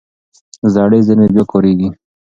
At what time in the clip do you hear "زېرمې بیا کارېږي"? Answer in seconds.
1.07-1.89